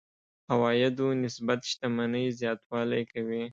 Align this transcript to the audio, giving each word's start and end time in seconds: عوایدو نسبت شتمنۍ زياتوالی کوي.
عوایدو 0.53 1.07
نسبت 1.23 1.59
شتمنۍ 1.69 2.25
زياتوالی 2.39 3.03
کوي. 3.11 3.43